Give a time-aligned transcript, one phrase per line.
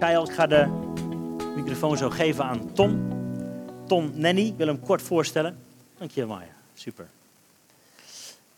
[0.00, 0.66] zei ik ga de
[1.56, 3.08] microfoon zo geven aan Tom.
[3.86, 5.58] Tom Nenny, ik wil hem kort voorstellen.
[5.98, 6.54] Dank je, Maya.
[6.74, 7.08] Super.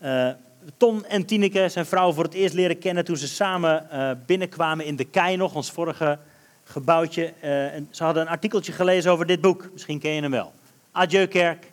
[0.03, 0.29] Uh,
[0.77, 4.85] Tom en Tineke zijn vrouw voor het eerst leren kennen toen ze samen uh, binnenkwamen
[4.85, 6.19] in de Kei nog, ons vorige
[6.63, 7.33] gebouwtje.
[7.43, 9.69] Uh, en ze hadden een artikeltje gelezen over dit boek.
[9.71, 10.53] Misschien ken je hem wel.
[10.91, 11.71] Adieu kerk,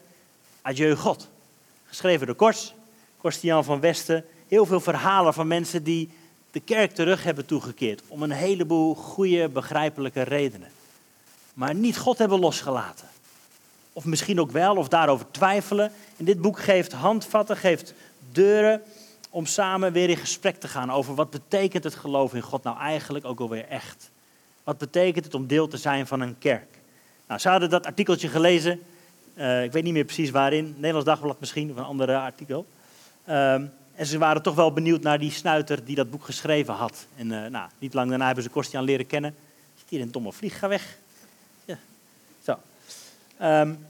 [0.62, 1.28] adieu God.
[1.84, 2.74] Geschreven door Kors,
[3.16, 4.24] Korstian van Westen.
[4.48, 6.10] Heel veel verhalen van mensen die
[6.50, 8.02] de kerk terug hebben toegekeerd.
[8.08, 10.68] Om een heleboel goede, begrijpelijke redenen.
[11.54, 13.08] Maar niet God hebben losgelaten.
[13.92, 15.92] Of misschien ook wel, of daarover twijfelen.
[16.16, 17.94] En dit boek geeft handvatten, geeft
[18.32, 18.82] deuren
[19.30, 22.78] om samen weer in gesprek te gaan over wat betekent het geloof in God nou
[22.78, 24.10] eigenlijk ook alweer echt.
[24.64, 26.78] Wat betekent het om deel te zijn van een kerk?
[27.26, 28.80] Nou, ze hadden dat artikeltje gelezen.
[29.34, 30.74] Uh, ik weet niet meer precies waarin.
[30.76, 32.66] Nederlands Dagblad misschien, of een andere artikel.
[33.28, 37.06] Um, en ze waren toch wel benieuwd naar die snuiter die dat boek geschreven had.
[37.16, 39.34] En uh, nou, niet lang daarna hebben ze Kostian leren kennen.
[39.78, 40.98] Zit hier een domme vlieg, ga weg.
[41.64, 41.78] Ja.
[42.44, 42.52] Zo.
[42.52, 43.86] Um,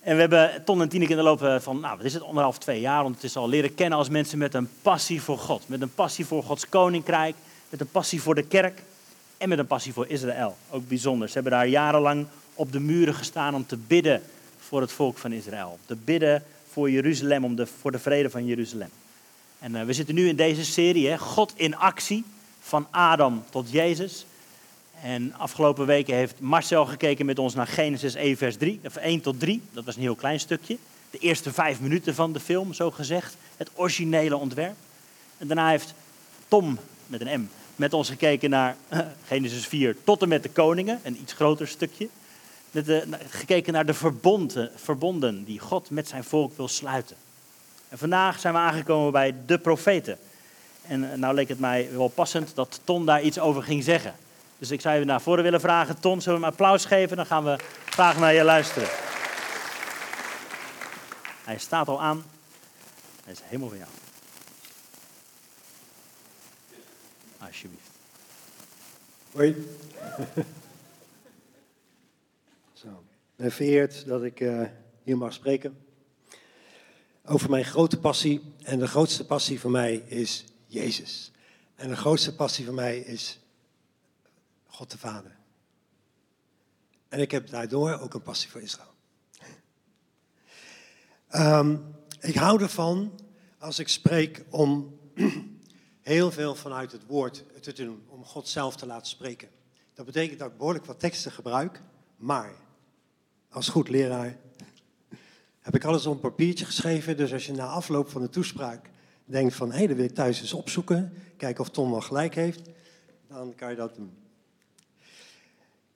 [0.00, 2.58] en we hebben Ton en Tineke in de loop van, nou, wat is het, anderhalf,
[2.58, 5.68] twee jaar ondertussen al leren kennen als mensen met een passie voor God.
[5.68, 7.34] Met een passie voor Gods koninkrijk,
[7.68, 8.82] met een passie voor de kerk
[9.38, 10.56] en met een passie voor Israël.
[10.70, 11.28] Ook bijzonder.
[11.28, 14.22] Ze hebben daar jarenlang op de muren gestaan om te bidden
[14.58, 15.78] voor het volk van Israël.
[15.86, 18.88] Te bidden voor Jeruzalem, om de, voor de vrede van Jeruzalem.
[19.58, 22.24] En uh, we zitten nu in deze serie, hè, God in actie,
[22.60, 24.26] van Adam tot Jezus.
[25.02, 29.20] En afgelopen weken heeft Marcel gekeken met ons naar Genesis 1, vers 3, of 1
[29.20, 29.62] tot 3.
[29.72, 30.76] Dat was een heel klein stukje.
[31.10, 33.36] De eerste vijf minuten van de film, zo gezegd.
[33.56, 34.76] Het originele ontwerp.
[35.38, 35.94] En daarna heeft
[36.48, 38.76] Tom, met een M, met ons gekeken naar
[39.26, 41.00] Genesis 4 tot en met de koningen.
[41.02, 42.08] Een iets groter stukje.
[42.70, 47.16] Met de, gekeken naar de verbonden, verbonden die God met zijn volk wil sluiten.
[47.88, 50.18] En vandaag zijn we aangekomen bij de profeten.
[50.86, 54.14] En nou leek het mij wel passend dat Tom daar iets over ging zeggen.
[54.58, 56.00] Dus ik zou je naar voren willen vragen.
[56.00, 57.16] Ton, zullen we een applaus geven?
[57.16, 58.88] Dan gaan we graag naar je luisteren.
[61.44, 62.24] Hij staat al aan.
[63.24, 63.90] Hij is helemaal van jou.
[67.38, 67.90] Alsjeblieft.
[69.32, 69.66] Hoi.
[72.80, 72.88] Zo.
[72.88, 74.68] Ik ben vereerd dat ik uh,
[75.02, 75.78] hier mag spreken.
[77.24, 78.54] Over mijn grote passie.
[78.62, 81.32] En de grootste passie van mij is Jezus.
[81.74, 83.40] En de grootste passie van mij is
[84.66, 85.36] God de Vader.
[87.08, 88.94] En ik heb daardoor ook een passie voor Israël.
[91.34, 93.20] Um, ik hou ervan
[93.58, 94.98] als ik spreek om
[96.00, 99.48] heel veel vanuit het woord te doen, om God zelf te laten spreken.
[99.94, 101.82] Dat betekent dat ik behoorlijk wat teksten gebruik,
[102.16, 102.68] maar
[103.50, 104.38] als goed leraar
[105.60, 107.16] heb ik alles op een papiertje geschreven.
[107.16, 108.90] Dus als je na afloop van de toespraak
[109.24, 112.34] denkt van hé, hey, dat wil ik thuis eens opzoeken, kijken of Tom wel gelijk
[112.34, 112.68] heeft,
[113.28, 114.12] dan kan je dat doen.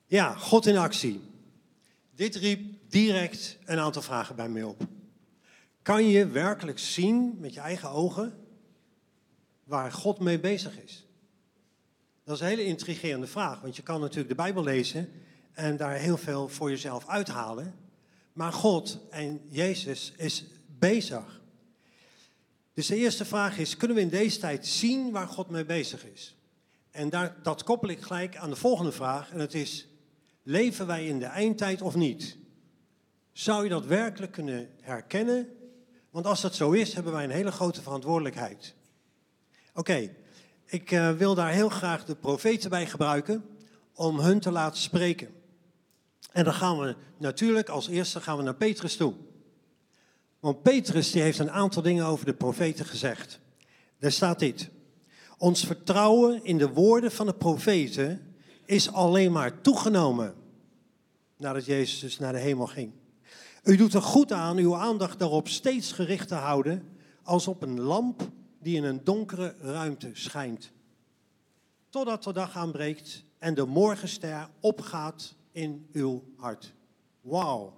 [0.07, 1.21] Ja, God in actie.
[2.15, 4.83] Dit riep direct een aantal vragen bij mij op.
[5.83, 8.39] Kan je werkelijk zien met je eigen ogen
[9.65, 11.07] waar God mee bezig is?
[12.25, 15.09] Dat is een hele intrigerende vraag, want je kan natuurlijk de Bijbel lezen
[15.55, 17.75] en daar heel veel voor jezelf uithalen.
[18.33, 20.45] Maar God en Jezus is
[20.79, 21.41] bezig.
[22.73, 26.07] Dus de eerste vraag is, kunnen we in deze tijd zien waar God mee bezig
[26.07, 26.37] is?
[26.91, 29.89] En daar, dat koppel ik gelijk aan de volgende vraag, en het is,
[30.47, 32.37] Leven wij in de eindtijd of niet?
[33.33, 35.49] Zou je dat werkelijk kunnen herkennen?
[36.11, 38.75] Want als dat zo is, hebben wij een hele grote verantwoordelijkheid.
[39.75, 40.11] Oké,
[40.65, 43.45] ik uh, wil daar heel graag de profeten bij gebruiken
[43.95, 45.29] om hun te laten spreken.
[46.35, 49.15] En dan gaan we natuurlijk als eerste gaan we naar Petrus toe.
[50.41, 53.41] Want Petrus die heeft een aantal dingen over de profeten gezegd.
[53.99, 54.71] Daar staat dit.
[55.39, 58.35] Ons vertrouwen in de woorden van de profeten
[58.65, 60.35] is alleen maar toegenomen
[61.37, 62.93] nadat Jezus dus naar de hemel ging.
[63.63, 67.81] U doet er goed aan uw aandacht daarop steeds gericht te houden als op een
[67.81, 68.31] lamp
[68.61, 70.71] die in een donkere ruimte schijnt.
[71.89, 76.75] Totdat de dag aanbreekt en de morgenster opgaat in uw hart.
[77.21, 77.75] Wauw,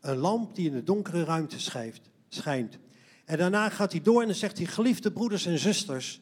[0.00, 1.56] een lamp die in de donkere ruimte
[2.28, 2.78] schijnt.
[3.24, 6.20] En daarna gaat hij door en dan zegt hij, geliefde broeders en zusters,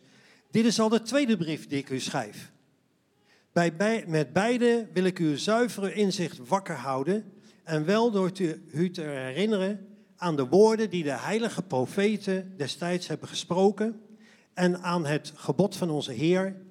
[0.51, 2.53] dit is al de tweede brief die ik u schrijf.
[3.53, 7.33] Bij, met beide wil ik uw zuivere inzicht wakker houden
[7.63, 13.07] en wel door te, u te herinneren aan de woorden die de heilige profeten destijds
[13.07, 14.01] hebben gesproken
[14.55, 16.63] en aan het gebod van onze Heer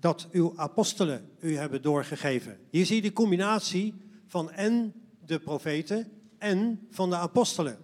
[0.00, 2.58] dat uw apostelen u hebben doorgegeven.
[2.70, 3.94] Hier zie je de combinatie
[4.26, 4.94] van en
[5.26, 7.78] de profeten en van de apostelen.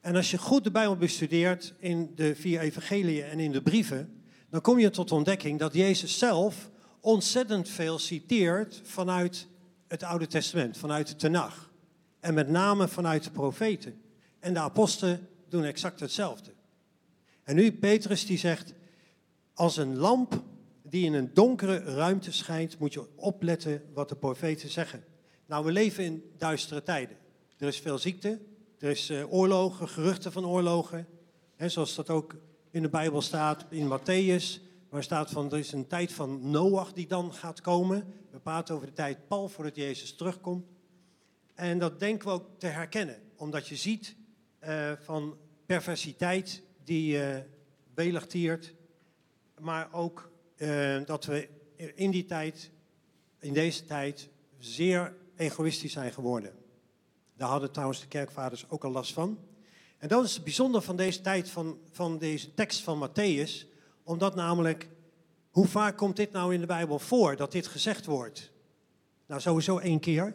[0.00, 4.22] En als je goed de Bijbel bestudeert in de vier evangeliën en in de brieven,
[4.50, 9.46] dan kom je tot ontdekking dat Jezus zelf ontzettend veel citeert vanuit
[9.88, 11.70] het Oude Testament, vanuit de Tenach.
[12.20, 14.00] En met name vanuit de profeten.
[14.40, 16.50] En de apostelen doen exact hetzelfde.
[17.42, 18.74] En nu Petrus die zegt,
[19.54, 20.42] als een lamp
[20.88, 25.04] die in een donkere ruimte schijnt, moet je opletten wat de profeten zeggen.
[25.46, 27.16] Nou, we leven in duistere tijden.
[27.58, 28.40] Er is veel ziekte,
[28.78, 31.06] er is uh, oorlogen, geruchten van oorlogen.
[31.56, 32.36] Hè, zoals dat ook
[32.70, 36.92] in de Bijbel staat, in Matthäus, waar staat van er is een tijd van Noach
[36.92, 38.04] die dan gaat komen.
[38.30, 40.66] We praten over de tijd Paul voordat Jezus terugkomt.
[41.54, 44.16] En dat denken we ook te herkennen, omdat je ziet
[44.64, 45.36] uh, van
[45.66, 47.18] perversiteit die
[47.96, 48.74] uh, tiert,
[49.60, 51.48] maar ook uh, dat we
[51.94, 52.70] in die tijd,
[53.38, 56.52] in deze tijd, zeer egoïstisch zijn geworden.
[57.36, 59.38] Daar hadden trouwens de kerkvaders ook al last van.
[59.98, 63.66] En dat is het bijzonder van deze tijd, van, van deze tekst van Matthäus,
[64.02, 64.88] omdat namelijk,
[65.50, 68.52] hoe vaak komt dit nou in de Bijbel voor, dat dit gezegd wordt?
[69.26, 70.34] Nou, sowieso één keer.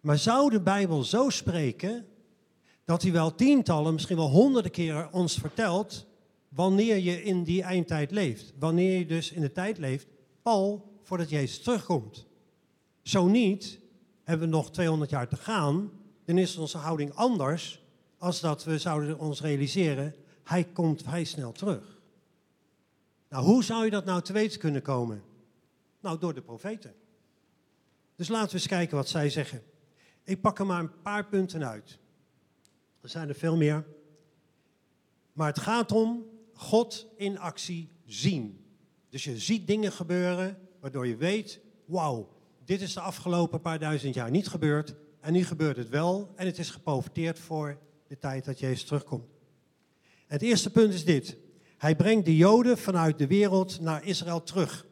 [0.00, 2.06] Maar zou de Bijbel zo spreken,
[2.84, 6.06] dat hij wel tientallen, misschien wel honderden keren ons vertelt,
[6.54, 8.52] wanneer je in die eindtijd leeft.
[8.58, 10.06] Wanneer je dus in de tijd leeft,
[10.42, 12.26] al voordat Jezus terugkomt.
[13.02, 13.78] Zo niet,
[14.22, 15.90] hebben we nog 200 jaar te gaan,
[16.24, 17.82] dan is onze houding anders
[18.18, 22.00] als dat we zouden ons realiseren, hij komt vrij snel terug.
[23.28, 25.22] Nou, hoe zou je dat nou te weten kunnen komen?
[26.00, 26.94] Nou, door de profeten.
[28.16, 29.62] Dus laten we eens kijken wat zij zeggen.
[30.24, 31.98] Ik pak er maar een paar punten uit.
[33.00, 33.86] Er zijn er veel meer.
[35.32, 36.24] Maar het gaat om
[36.62, 38.64] God in actie zien.
[39.08, 42.28] Dus je ziet dingen gebeuren waardoor je weet, wauw,
[42.64, 44.94] dit is de afgelopen paar duizend jaar niet gebeurd.
[45.20, 47.78] En nu gebeurt het wel en het is geprofiteerd voor
[48.08, 49.24] de tijd dat Jezus terugkomt.
[50.26, 51.36] Het eerste punt is dit.
[51.78, 54.86] Hij brengt de Joden vanuit de wereld naar Israël terug.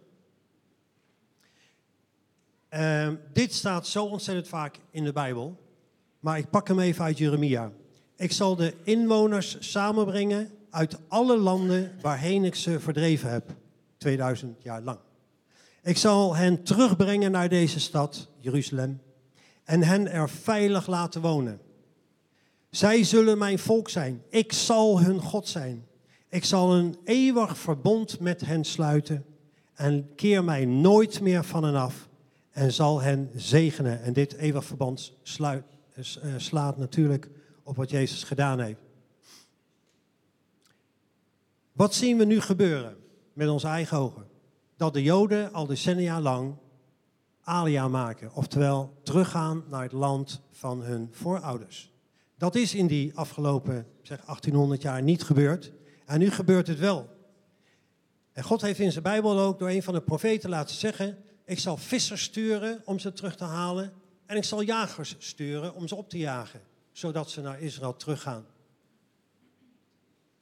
[2.70, 5.61] Uh, dit staat zo ontzettend vaak in de Bijbel,
[6.20, 7.72] maar ik pak hem even uit Jeremia.
[8.17, 13.55] Ik zal de inwoners samenbrengen uit alle landen waarheen ik ze verdreven heb,
[13.96, 14.99] 2000 jaar lang.
[15.82, 19.00] Ik zal hen terugbrengen naar deze stad, Jeruzalem,
[19.64, 21.61] en hen er veilig laten wonen.
[22.70, 24.22] Zij zullen mijn volk zijn.
[24.28, 25.87] Ik zal hun God zijn.
[26.28, 29.25] Ik zal een eeuwig verbond met hen sluiten
[29.75, 32.08] en keer mij nooit meer van hen af
[32.50, 34.02] en zal hen zegenen.
[34.02, 35.64] En dit eeuwig verband sluit,
[35.96, 36.05] uh,
[36.37, 37.28] slaat natuurlijk
[37.62, 38.89] op wat Jezus gedaan heeft.
[41.81, 42.97] Wat zien we nu gebeuren
[43.32, 44.27] met onze eigen ogen?
[44.77, 46.55] Dat de Joden al decennia lang
[47.43, 51.93] alia maken, oftewel teruggaan naar het land van hun voorouders.
[52.38, 55.73] Dat is in die afgelopen zeg, 1800 jaar niet gebeurd
[56.06, 57.09] en nu gebeurt het wel.
[58.32, 61.59] En God heeft in zijn Bijbel ook door een van de profeten laten zeggen, ik
[61.59, 63.93] zal vissers sturen om ze terug te halen
[64.27, 66.61] en ik zal jagers sturen om ze op te jagen
[66.93, 68.47] zodat ze naar Israël teruggaan.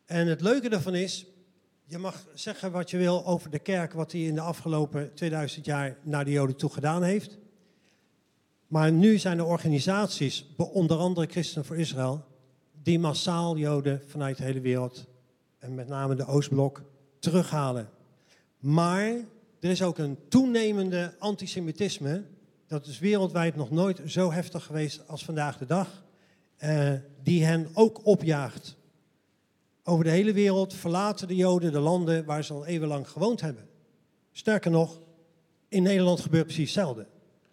[0.09, 1.27] En het leuke daarvan is,
[1.85, 5.65] je mag zeggen wat je wil over de kerk, wat hij in de afgelopen 2000
[5.65, 7.39] jaar naar de Joden toe gedaan heeft.
[8.67, 12.25] Maar nu zijn er organisaties, onder andere Christen voor Israël,
[12.83, 15.07] die massaal Joden vanuit de hele wereld,
[15.59, 16.83] en met name de Oostblok,
[17.19, 17.89] terughalen.
[18.59, 19.07] Maar
[19.61, 22.25] er is ook een toenemende antisemitisme.
[22.67, 26.03] Dat is wereldwijd nog nooit zo heftig geweest als vandaag de dag
[26.65, 26.93] uh,
[27.23, 28.77] die hen ook opjaagt.
[29.89, 33.69] Over de hele wereld verlaten de Joden de landen waar ze al eeuwenlang gewoond hebben.
[34.33, 35.01] Sterker nog,
[35.69, 37.07] in Nederland gebeurt precies hetzelfde.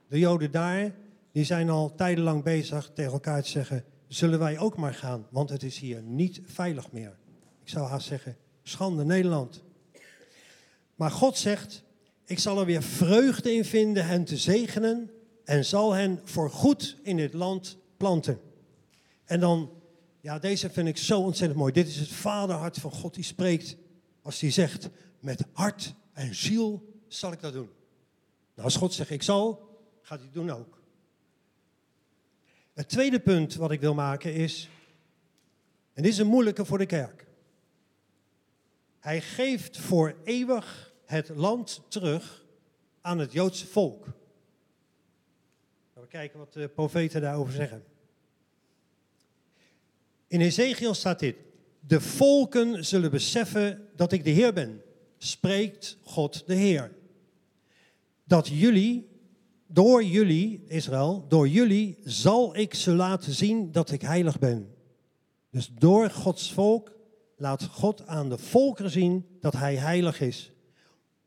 [0.07, 0.95] De Joden daar,
[1.31, 5.49] die zijn al tijdenlang bezig tegen elkaar te zeggen, zullen wij ook maar gaan, want
[5.49, 7.17] het is hier niet veilig meer.
[7.61, 9.63] Ik zou haast zeggen, schande Nederland.
[10.95, 11.83] Maar God zegt,
[12.25, 15.11] ik zal er weer vreugde in vinden hen te zegenen
[15.43, 18.39] en zal hen voorgoed in dit land planten.
[19.25, 19.69] En dan,
[20.25, 21.73] ja, deze vind ik zo ontzettend mooi.
[21.73, 23.77] Dit is het vaderhart van God die spreekt
[24.21, 24.89] als hij zegt,
[25.19, 27.69] met hart en ziel zal ik dat doen.
[28.53, 29.69] Nou, als God zegt ik zal,
[30.01, 30.81] gaat hij doen ook.
[32.73, 34.69] Het tweede punt wat ik wil maken is,
[35.93, 37.27] en dit is een moeilijke voor de kerk.
[38.99, 42.45] Hij geeft voor eeuwig het land terug
[43.01, 44.05] aan het Joodse volk.
[45.93, 47.83] we kijken wat de profeten daarover zeggen.
[50.35, 51.35] In Ezekiel staat dit.
[51.79, 54.81] De volken zullen beseffen dat ik de Heer ben,
[55.17, 56.91] spreekt God de Heer.
[58.23, 59.07] Dat jullie,
[59.67, 64.75] door jullie, Israël, door jullie zal ik ze laten zien dat ik heilig ben.
[65.49, 66.91] Dus door Gods volk
[67.37, 70.51] laat God aan de volkeren zien dat hij heilig is.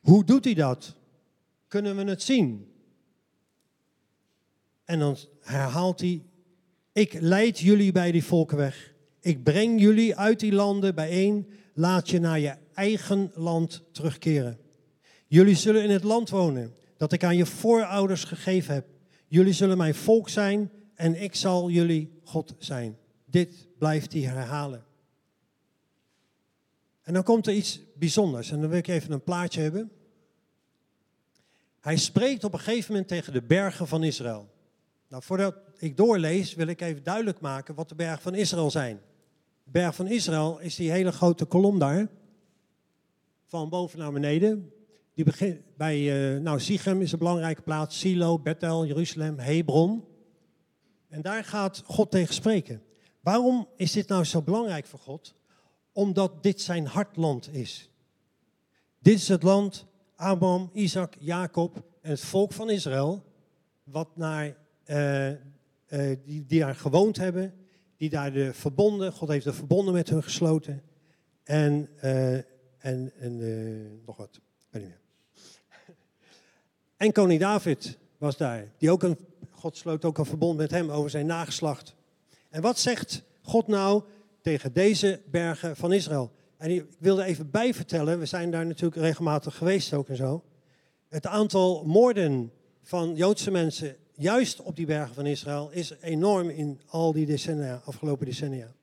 [0.00, 0.96] Hoe doet hij dat?
[1.68, 2.72] kunnen we het zien.
[4.84, 6.22] En dan herhaalt hij,
[6.92, 8.96] ik leid jullie bij die volken weg.
[9.20, 11.50] Ik breng jullie uit die landen bijeen.
[11.74, 14.58] Laat je naar je eigen land terugkeren.
[15.26, 18.86] Jullie zullen in het land wonen dat ik aan je voorouders gegeven heb.
[19.26, 22.96] Jullie zullen mijn volk zijn en ik zal jullie God zijn.
[23.24, 24.84] Dit blijft hij herhalen.
[27.02, 29.90] En dan komt er iets bijzonders en dan wil ik even een plaatje hebben.
[31.80, 34.50] Hij spreekt op een gegeven moment tegen de bergen van Israël.
[35.08, 39.00] Nou, voordat ik doorlees, wil ik even duidelijk maken wat de bergen van Israël zijn.
[39.64, 42.08] De berg van Israël is die hele grote kolom daar,
[43.46, 44.72] van boven naar beneden.
[45.14, 45.98] Die begint bij,
[46.34, 50.04] uh, nou, Sichem is een belangrijke plaats, Silo, Bethel, Jeruzalem, Hebron.
[51.08, 52.82] En daar gaat God tegen spreken.
[53.20, 55.34] Waarom is dit nou zo belangrijk voor God?
[55.92, 57.90] Omdat dit zijn hartland is.
[58.98, 59.86] Dit is het land
[60.16, 63.24] Abraham, Isaac, Jacob en het volk van Israël,
[63.84, 64.56] wat naar,
[64.90, 65.36] uh, uh,
[66.24, 67.54] die, die daar gewoond hebben,
[67.96, 70.82] die daar de verbonden, God heeft de verbonden met hun gesloten.
[71.42, 72.34] En, uh,
[72.78, 74.40] en, en nog wat,
[74.70, 75.00] weet niet meer.
[76.96, 79.18] En koning David was daar, die ook een,
[79.50, 81.94] God sloot ook een verbond met hem over zijn nageslacht.
[82.50, 84.02] En wat zegt God nou
[84.40, 86.32] tegen deze bergen van Israël?
[86.56, 90.44] En ik wilde even bijvertellen, we zijn daar natuurlijk regelmatig geweest ook en zo.
[91.08, 92.52] Het aantal moorden
[92.82, 97.82] van Joodse mensen, juist op die bergen van Israël, is enorm in al die decennia,
[97.84, 98.74] afgelopen decennia.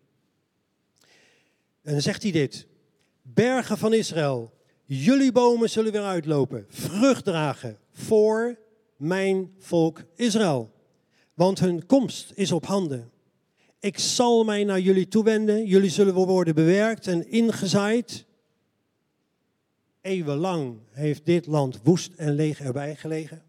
[1.82, 2.68] En dan zegt hij dit.
[3.22, 4.54] Bergen van Israël,
[4.86, 8.60] jullie bomen zullen weer uitlopen, vrucht dragen voor
[8.98, 10.74] mijn volk Israël.
[11.34, 13.12] Want hun komst is op handen.
[13.80, 15.65] Ik zal mij naar jullie toewenden.
[15.65, 18.25] Jullie zullen worden bewerkt en ingezaaid.
[20.01, 23.44] Eeuwenlang heeft dit land woest en leeg erbij gelegen.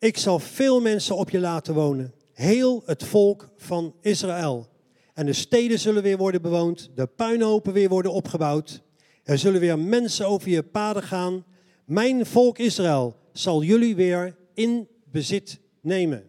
[0.00, 2.14] Ik zal veel mensen op je laten wonen.
[2.32, 4.68] Heel het volk van Israël.
[5.14, 6.90] En de steden zullen weer worden bewoond.
[6.94, 8.82] De puinhopen weer worden opgebouwd.
[9.24, 11.44] Er zullen weer mensen over je paden gaan.
[11.84, 16.24] Mijn volk Israël zal jullie weer in bezit nemen.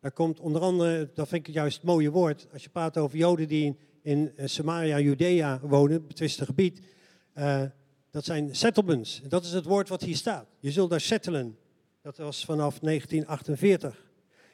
[0.00, 3.18] Daar komt onder andere, dat vind ik juist het mooie woord, als je praat over
[3.18, 6.80] Joden die in, eh, Samaria, Judea wonen, betwiste gebied.
[7.38, 7.62] Uh,
[8.10, 9.20] dat zijn settlements.
[9.28, 10.46] Dat is het woord wat hier staat.
[10.60, 11.56] Je zult daar settelen.
[12.04, 14.04] Dat was vanaf 1948.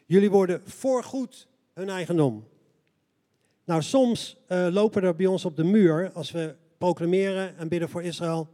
[0.07, 2.49] Jullie worden voorgoed hun eigendom.
[3.64, 7.88] Nou, soms uh, lopen er bij ons op de muur, als we proclameren en bidden
[7.88, 8.49] voor Israël,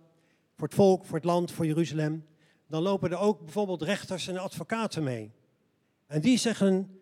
[0.55, 2.27] voor het volk, voor het land, voor Jeruzalem,
[2.67, 5.31] dan lopen er ook bijvoorbeeld rechters en advocaten mee.
[6.07, 7.01] En die zeggen,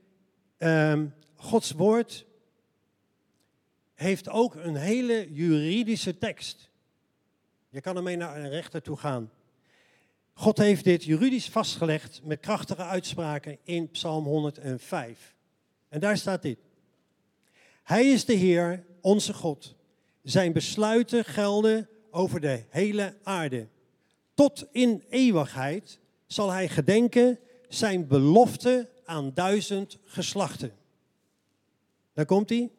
[0.59, 2.27] um, Gods woord
[3.95, 6.71] heeft ook een hele juridische tekst.
[7.69, 9.31] Je kan ermee naar een rechter toe gaan.
[10.35, 15.35] God heeft dit juridisch vastgelegd met krachtige uitspraken in Psalm 105.
[15.88, 16.59] En daar staat dit.
[17.83, 19.75] Hij is de Heer, onze God.
[20.23, 23.69] Zijn besluiten gelden over de hele aarde.
[24.35, 27.38] Tot in eeuwigheid zal hij gedenken
[27.69, 30.73] zijn belofte aan duizend geslachten.
[32.14, 32.71] Daar komt hij.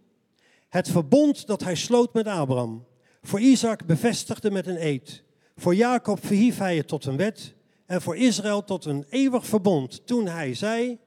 [0.69, 2.85] Het verbond dat hij sloot met Abraham.
[3.21, 5.24] Voor Isaac bevestigde met een eed.
[5.55, 7.55] Voor Jacob verhief hij het tot een wet.
[7.85, 10.07] En voor Israël tot een eeuwig verbond.
[10.07, 11.00] Toen hij zei.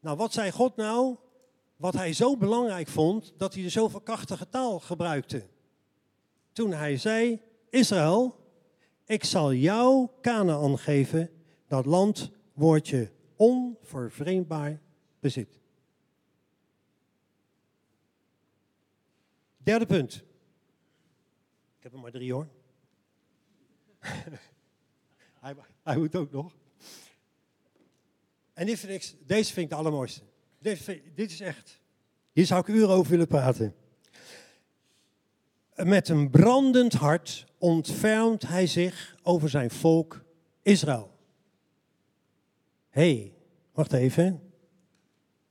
[0.00, 1.16] Nou, wat zei God nou?
[1.76, 5.46] Wat hij zo belangrijk vond dat hij zoveel krachtige taal gebruikte.
[6.52, 7.40] Toen hij zei:
[7.70, 8.36] Israël,
[9.04, 11.30] ik zal jou Canaan geven.
[11.66, 14.80] Dat land wordt je onvervreemdbaar
[15.20, 15.60] bezit.
[19.56, 20.14] Derde punt.
[21.76, 22.48] Ik heb er maar drie hoor.
[25.40, 26.52] hij, hij, moet ook nog.
[28.52, 28.80] En dit
[29.26, 30.20] deze vind ik de allermooiste.
[30.58, 31.80] Dit, dit is echt.
[32.32, 33.74] Hier zou ik uren over willen praten.
[35.74, 40.24] Met een brandend hart ontfermt hij zich over zijn volk
[40.62, 41.14] Israël
[42.94, 43.32] hey,
[43.72, 44.52] wacht even.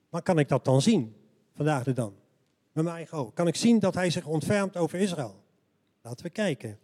[0.09, 1.15] Maar kan ik dat dan zien,
[1.55, 2.15] vandaag de dan?
[2.71, 3.33] Met mijn eigen.
[3.33, 5.43] Kan ik zien dat hij zich ontfermt over Israël?
[6.01, 6.79] Laten we kijken.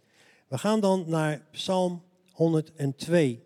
[0.50, 3.42] We gaan dan naar Psalm 102.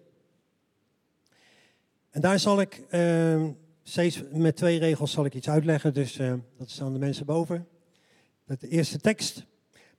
[2.11, 3.44] En daar zal ik, uh,
[3.82, 7.68] steeds met twee regels zal ik iets uitleggen, dus uh, dat staan de mensen boven.
[8.44, 9.44] De eerste tekst.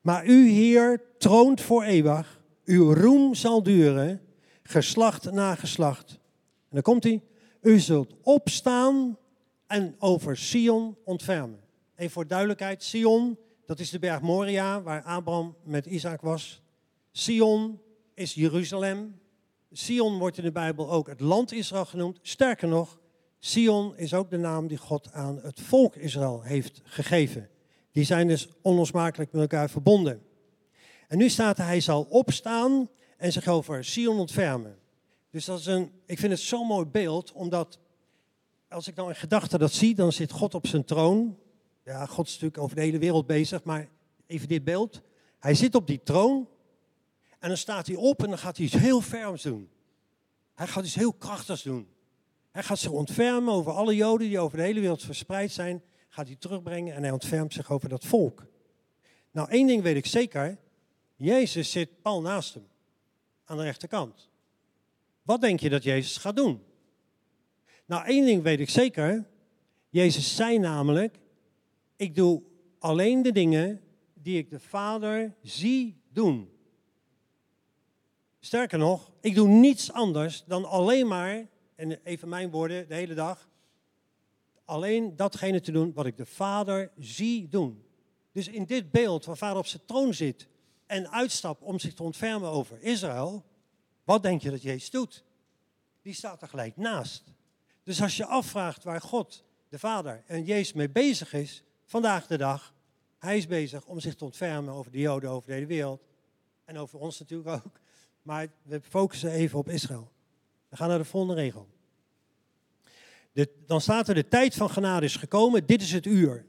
[0.02, 2.42] Maar u, Heer, troont voor eeuwig.
[2.66, 4.22] Uw roem zal duren,
[4.64, 6.20] geslacht na geslacht
[6.76, 7.24] dan komt hij.
[7.62, 9.18] U zult opstaan
[9.68, 11.60] en over Sion ontfermen.
[11.96, 16.64] Even voor duidelijkheid, Sion, dat is de berg Moria, waar Abraham met Isaac was.
[17.18, 17.80] Sion
[18.14, 19.20] is Jeruzalem.
[19.72, 22.20] Sion wordt in de Bijbel ook het land Israël genoemd.
[22.22, 23.00] Sterker nog,
[23.40, 27.50] Sion is ook de naam die God aan het volk Israël heeft gegeven.
[27.92, 30.22] Die zijn dus onlosmakelijk met elkaar verbonden.
[31.08, 34.78] En nu staat hij zal opstaan en zich over Sion ontfermen.
[35.30, 37.80] Dus dat is een, ik vind het zo'n mooi beeld, omdat
[38.70, 41.38] als ik dan in gedachten dat zie, dan zit God op zijn troon.
[41.84, 43.90] Ja, God is natuurlijk over de hele wereld bezig, maar
[44.28, 45.02] even dit beeld.
[45.40, 46.48] Hij zit op die troon
[47.46, 49.70] en dan staat hij op en dan gaat hij iets heel ferms doen.
[50.54, 51.88] Hij gaat iets heel krachtigs doen.
[52.52, 55.84] Hij gaat zich ontfermen over alle Joden die over de hele wereld verspreid zijn.
[56.10, 58.46] Gaat hij terugbrengen en hij ontfermt zich over dat volk.
[59.32, 60.58] Nou, één ding weet ik zeker.
[61.16, 62.68] Jezus zit pal naast hem.
[63.44, 64.30] Aan de rechterkant.
[65.22, 66.64] Wat denk je dat Jezus gaat doen?
[67.86, 69.28] Nou, één ding weet ik zeker.
[69.90, 71.20] Jezus zei namelijk,
[71.96, 72.44] ik doe
[72.80, 73.82] alleen de dingen
[74.14, 76.54] die ik de Vader zie doen.
[78.46, 83.14] Sterker nog, ik doe niets anders dan alleen maar, en even mijn woorden, de hele
[83.14, 83.50] dag,
[84.66, 87.86] alleen datgene te doen wat ik de Vader zie doen.
[88.32, 90.48] Dus in dit beeld waar Vader op zijn troon zit
[90.86, 93.46] en uitstapt om zich te ontfermen over Israël,
[94.04, 95.24] wat denk je dat Jezus doet?
[96.02, 97.24] Die staat er gelijk naast.
[97.84, 102.38] Dus als je afvraagt waar God, de Vader en Jezus mee bezig is, vandaag de
[102.38, 102.74] dag,
[103.20, 106.08] hij is bezig om zich te ontfermen over de Joden over de hele wereld.
[106.66, 107.84] En over ons natuurlijk ook.
[108.25, 110.12] Maar we focussen even op Israël.
[110.70, 111.67] We gaan naar de volgende regel.
[113.65, 116.46] Dan staat er, de tijd van genade is gekomen, dit is het uur.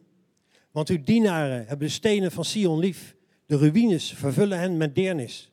[0.71, 3.17] Want uw dienaren hebben de stenen van Sion lief.
[3.47, 5.51] De ruïnes vervullen hen met deernis.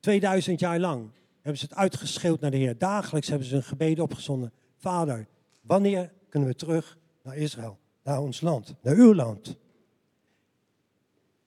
[0.00, 2.78] 2000 jaar lang hebben ze het uitgeschreeuwd naar de Heer.
[2.78, 4.52] Dagelijks hebben ze een gebeden opgezonden.
[4.76, 5.26] Vader,
[5.60, 9.56] wanneer kunnen we terug naar Israël, naar ons land, naar uw land?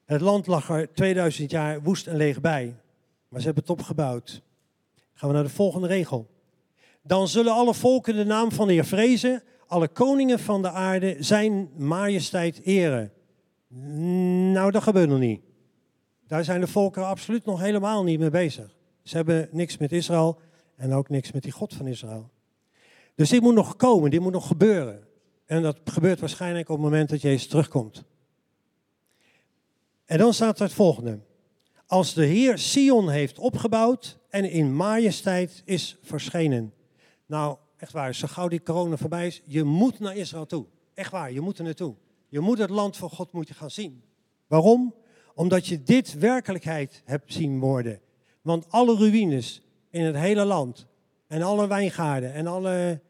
[0.06, 2.76] Het land lag er 2000 jaar woest en leeg bij,
[3.36, 4.42] maar ze hebben het opgebouwd.
[5.14, 6.28] Gaan we naar de volgende regel.
[7.02, 11.16] Dan zullen alle volken de naam van de Heer vrezen, alle koningen van de aarde
[11.20, 13.12] zijn majesteit eren.
[14.52, 15.42] Nou, dat gebeurt nog niet.
[16.28, 18.76] Daar zijn de volken absoluut nog helemaal niet mee bezig.
[19.04, 20.40] Ze hebben niks met Israël
[20.76, 22.30] en ook niks met die God van Israël.
[23.16, 25.08] Dus dit moet nog komen, dit moet nog gebeuren.
[25.46, 28.04] En dat gebeurt waarschijnlijk op het moment dat Jezus terugkomt.
[30.06, 31.20] En dan staat er het volgende.
[31.88, 36.74] Als de Heer Sion heeft opgebouwd en in majesteit is verschenen.
[37.26, 40.66] Nou, echt waar, zo gauw die corona voorbij is, je moet naar Israël toe.
[40.94, 41.96] Echt waar, je moet er naartoe.
[42.30, 44.04] Je moet het land van God moet je gaan zien.
[44.48, 44.96] Waarom?
[45.36, 48.00] Omdat je dit werkelijkheid hebt zien worden.
[48.42, 50.88] Want alle ruïnes in het hele land,
[51.28, 53.02] en alle wijngaarden, en alle,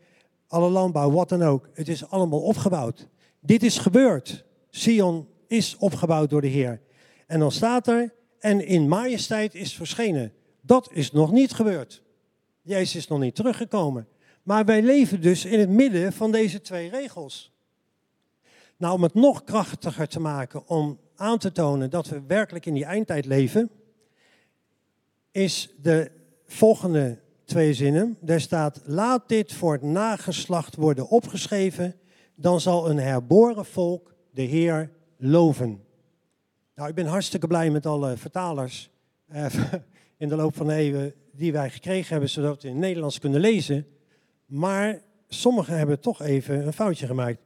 [0.48, 3.08] alle landbouw, wat dan ook, het is allemaal opgebouwd.
[3.40, 4.46] Dit is gebeurd.
[4.70, 6.82] Sion is opgebouwd door de Heer.
[7.28, 8.14] En dan staat er,
[8.46, 10.34] en in majesteit is verschenen.
[10.62, 12.04] Dat is nog niet gebeurd.
[12.62, 14.08] Jezus is nog niet teruggekomen.
[14.44, 17.54] Maar wij leven dus in het midden van deze twee regels.
[18.78, 22.74] Nou, om het nog krachtiger te maken, om aan te tonen dat we werkelijk in
[22.74, 23.70] die eindtijd leven,
[25.32, 26.12] is de
[26.46, 28.18] volgende twee zinnen.
[28.22, 31.96] Daar staat, laat dit voor het nageslacht worden opgeschreven,
[32.36, 35.84] dan zal een herboren volk de Heer loven.
[36.76, 38.90] Nou, ik ben hartstikke blij met alle vertalers
[39.28, 39.46] eh,
[40.18, 43.20] in de loop van de eeuwen die wij gekregen hebben, zodat we in het Nederlands
[43.20, 43.88] kunnen lezen.
[44.46, 47.40] Maar sommigen hebben toch even een foutje gemaakt.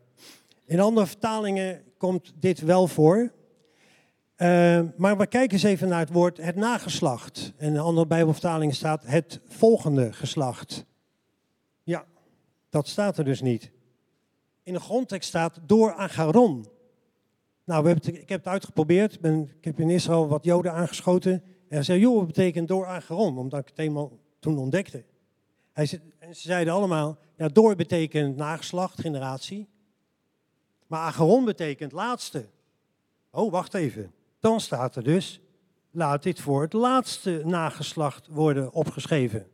[0.65, 3.17] In andere vertalingen komt dit wel voor.
[3.17, 7.53] Uh, maar we kijken eens even naar het woord het nageslacht.
[7.57, 10.85] In een andere Bijbelvertaling staat het volgende geslacht.
[11.83, 12.05] Ja,
[12.69, 13.71] dat staat er dus niet.
[14.63, 16.65] In de grondtekst staat door Agaron.
[17.69, 19.19] Nou, ik heb het uitgeprobeerd.
[19.19, 21.31] Ben, ik heb in Israël wat Joden aangeschoten.
[21.31, 23.37] En hij zei, joh, wat betekent door Agaron?
[23.37, 25.05] Omdat ik het eenmaal toen ontdekte.
[25.71, 29.67] Hij zei, en ze zeiden allemaal, ja, door betekent nageslacht, generatie.
[30.87, 32.45] Maar Agaron betekent laatste.
[33.31, 34.11] Oh, wacht even.
[34.39, 35.41] Dan staat er dus,
[35.91, 39.47] laat dit voor het laatste nageslacht worden opgeschreven.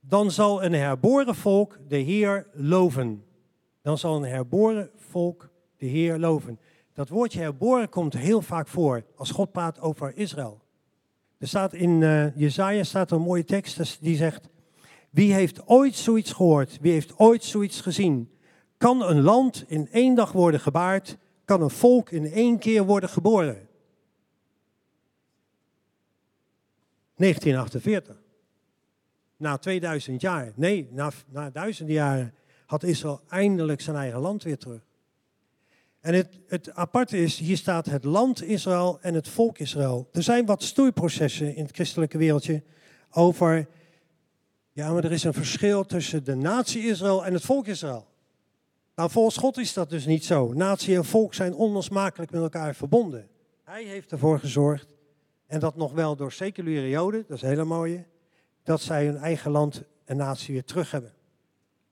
[0.00, 3.24] Dan zal een herboren volk de Heer loven.
[3.82, 6.58] Dan zal een herboren volk de Heer loven.
[7.00, 10.60] Dat woordje herboren komt heel vaak voor als God praat over Israël.
[11.38, 14.48] Er staat in uh, Jezaja staat een mooie tekst die zegt:
[15.10, 16.78] Wie heeft ooit zoiets gehoord?
[16.80, 18.30] Wie heeft ooit zoiets gezien?
[18.76, 21.16] Kan een land in één dag worden gebaard?
[21.44, 23.68] Kan een volk in één keer worden geboren?
[27.16, 28.22] 1948.
[29.36, 32.34] Na 2000 jaar, nee, na, na duizenden jaren
[32.66, 34.88] had Israël eindelijk zijn eigen land weer terug.
[36.00, 40.08] En het, aparte is, hier staat het land Israël en het volk Israël.
[40.12, 42.62] Er zijn wat stoeiprocessen in het christelijke wereldje
[43.10, 43.68] over,
[44.72, 48.08] ja, maar er is een verschil tussen de natie Israël en het volk Israël.
[48.94, 50.52] Nou, volgens God is dat dus niet zo.
[50.52, 53.28] Natie en volk zijn onlosmakelijk met elkaar verbonden.
[53.64, 54.86] Hij heeft ervoor gezorgd,
[55.46, 58.04] en dat nog wel door seculiere joden, dat is hele mooie,
[58.62, 61.12] dat zij hun eigen land en natie weer terug hebben.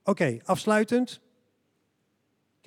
[0.04, 1.20] Oké, afsluitend.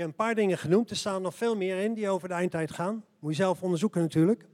[0.01, 2.71] Heb een paar dingen genoemd, er staan nog veel meer in die over de eindtijd
[2.71, 3.05] gaan.
[3.19, 4.45] Moet je zelf onderzoeken natuurlijk.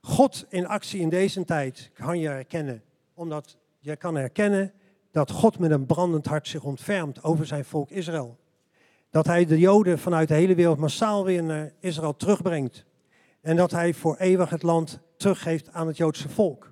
[0.00, 2.82] God in actie in deze tijd kan je herkennen,
[3.14, 4.72] omdat je kan herkennen
[5.10, 8.38] dat God met een brandend hart zich ontfermt over zijn volk Israël.
[9.10, 12.84] Dat hij de Joden vanuit de hele wereld massaal weer naar Israël terugbrengt.
[13.40, 16.64] En dat hij voor eeuwig het land teruggeeft aan het Joodse volk.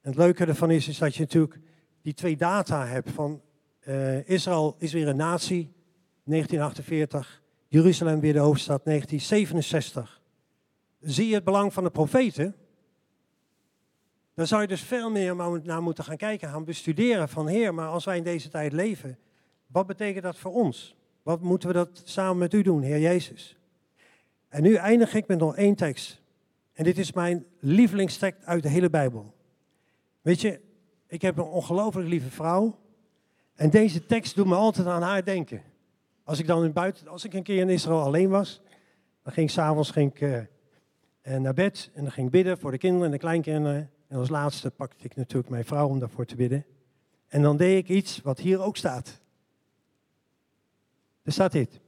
[0.00, 1.60] En het leuke ervan is, is dat je natuurlijk
[2.02, 3.40] die twee data hebt van
[3.88, 5.74] uh, Israël is weer een natie,
[6.26, 10.20] 1948, Jeruzalem weer de hoofdstad, 1967.
[11.00, 12.54] Zie je het belang van de profeten?
[14.34, 17.88] Dan zou je dus veel meer naar moeten gaan kijken, gaan bestuderen van Heer, maar
[17.88, 19.18] als wij in deze tijd leven,
[19.66, 20.96] wat betekent dat voor ons?
[21.22, 23.56] Wat moeten we dat samen met u doen, Heer Jezus?
[24.48, 26.20] En nu eindig ik met nog één tekst.
[26.72, 29.34] En dit is mijn lievelingstekst uit de hele Bijbel.
[30.22, 30.60] Weet je,
[31.06, 32.78] ik heb een ongelooflijk lieve vrouw.
[33.54, 35.62] En deze tekst doet me altijd aan haar denken.
[36.26, 38.60] Als ik dan in buiten, als ik een keer in Israël alleen was,
[39.22, 42.70] dan ging ik s'avonds ging ik, uh, naar bed en dan ging ik bidden voor
[42.70, 43.90] de kinderen en de kleinkinderen.
[44.08, 46.66] En als laatste pakte ik natuurlijk mijn vrouw om daarvoor te bidden.
[47.26, 49.20] En dan deed ik iets wat hier ook staat.
[51.22, 51.80] Er staat dit.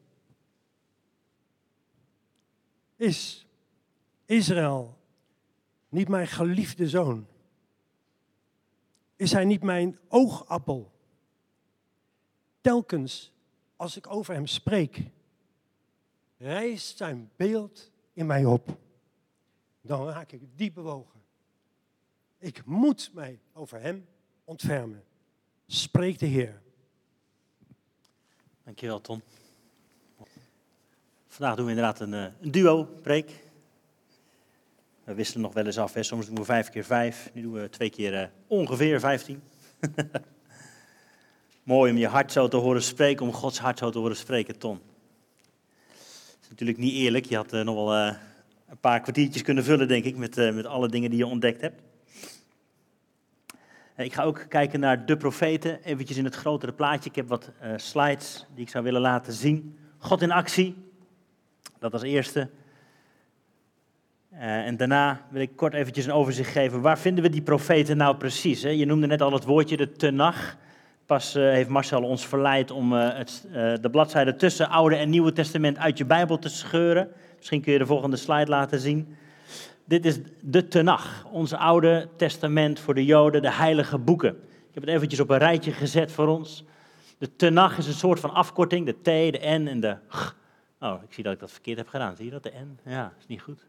[2.96, 3.46] Is
[4.24, 4.98] Israël
[5.88, 7.26] niet mijn geliefde zoon?
[9.16, 10.92] Is hij niet mijn oogappel?
[12.60, 13.32] Telkens
[13.78, 15.02] als ik over hem spreek,
[16.36, 18.76] rijst zijn beeld in mij op.
[19.80, 21.20] Dan raak ik diep bewogen.
[22.38, 24.06] Ik moet mij over hem
[24.44, 25.04] ontfermen.
[25.66, 26.62] Spreek de Heer.
[28.64, 29.22] Dankjewel, Ton.
[31.26, 33.44] Vandaag doen we inderdaad een, eh, een duo-preek.
[35.04, 35.94] We wisselen nog wel eens af.
[35.94, 36.02] Hè.
[36.02, 37.30] Soms doen we vijf keer vijf.
[37.34, 39.42] Nu doen we twee keer uh, ongeveer vijftien.
[41.68, 44.58] Mooi om je hart zo te horen spreken, om Gods hart zo te horen spreken,
[44.58, 44.80] Ton.
[45.86, 47.24] Dat is natuurlijk niet eerlijk.
[47.24, 48.14] Je had uh, nog wel uh,
[48.68, 51.82] een paar kwartiertjes kunnen vullen, denk ik, met, met alle dingen die je ontdekt hebt.
[53.96, 57.10] Ik ga ook kijken naar de profeten, eventjes in het grotere plaatje.
[57.10, 59.78] Ik heb wat slides die ik zou willen laten zien.
[59.98, 60.76] God in actie,
[61.78, 62.50] dat als eerste.
[64.30, 66.80] En daarna wil ik kort eventjes een overzicht geven.
[66.80, 68.62] Waar vinden we die profeten nou precies?
[68.62, 68.70] Hè?
[68.70, 70.56] Je noemde net al het woordje de tenach.
[71.08, 73.46] Pas uh, heeft Marcel ons verleid om uh, het,
[73.80, 77.08] de bladzijde tussen Oude en Nieuwe Testament uit je Bijbel te scheuren.
[77.36, 79.16] Misschien kun je de volgende slide laten zien.
[79.84, 84.30] Dit is de tenach, ons Oude Testament voor de Joden, de heilige boeken.
[84.68, 86.64] Ik heb het eventjes op een rijtje gezet voor ons.
[87.18, 90.36] De tenach is een soort van afkorting, de T, de N en de G.
[90.80, 92.16] Oh, ik zie dat ik dat verkeerd heb gedaan.
[92.16, 92.78] Zie je dat, de N?
[92.90, 93.66] Ja, is niet goed.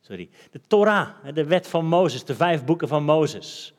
[0.00, 0.28] Sorry.
[0.50, 3.74] De Torah, de wet van Mozes, de vijf boeken van Mozes.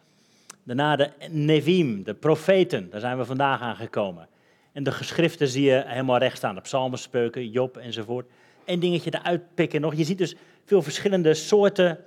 [0.69, 4.27] Daarna de Nevim, de profeten, daar zijn we vandaag aangekomen.
[4.71, 8.29] En de geschriften zie je helemaal recht staan, de psalmen, spreuken, Job enzovoort.
[8.65, 9.95] Eén dingetje eruit pikken nog.
[9.95, 11.97] Je ziet dus veel verschillende soorten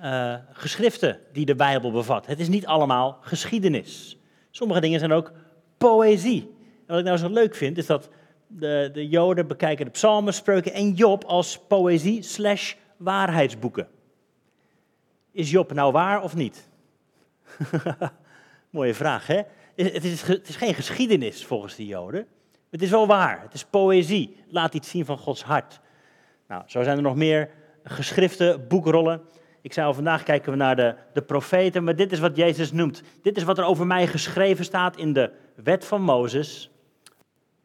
[0.00, 2.26] uh, geschriften die de Bijbel bevat.
[2.26, 4.16] Het is niet allemaal geschiedenis.
[4.50, 5.32] Sommige dingen zijn ook
[5.78, 6.54] poëzie.
[6.86, 8.08] En wat ik nou zo leuk vind, is dat
[8.46, 13.88] de, de Joden bekijken de psalmen, spreuken en Job als poëzie slash waarheidsboeken.
[15.32, 16.68] Is Job nou waar of niet?
[18.70, 19.40] Mooie vraag, hè?
[19.74, 22.26] Het is, het is geen geschiedenis volgens de Joden.
[22.70, 23.42] Het is wel waar.
[23.42, 24.36] Het is poëzie.
[24.48, 25.80] Laat iets zien van Gods hart.
[26.48, 27.50] Nou, zo zijn er nog meer
[27.84, 29.22] geschriften, boekrollen.
[29.62, 32.72] Ik zei al, vandaag kijken we naar de, de profeten, maar dit is wat Jezus
[32.72, 33.02] noemt.
[33.22, 36.70] Dit is wat er over mij geschreven staat in de wet van Mozes,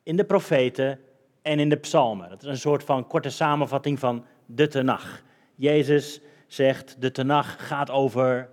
[0.03, 0.99] in de profeten
[1.41, 2.29] en in de psalmen.
[2.29, 5.21] Dat is een soort van korte samenvatting van de Tenach.
[5.55, 8.49] Jezus zegt, de Tenach gaat over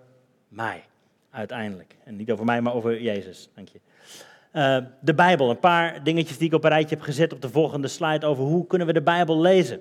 [0.48, 0.84] mij,
[1.32, 1.96] uiteindelijk.
[2.04, 3.48] En niet over mij, maar over Jezus.
[3.54, 3.80] Dank je.
[4.52, 7.48] Uh, de Bijbel, een paar dingetjes die ik op een rijtje heb gezet op de
[7.48, 9.80] volgende slide over hoe kunnen we de Bijbel lezen.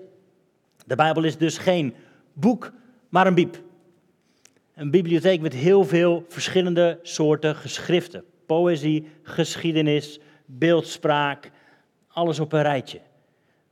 [0.86, 1.96] De Bijbel is dus geen
[2.34, 2.72] boek,
[3.10, 3.62] maar een biep.
[4.76, 8.24] Een bibliotheek met heel veel verschillende soorten geschriften.
[8.46, 11.52] Poëzie, geschiedenis, beeldspraak,
[12.08, 13.00] alles op een rijtje.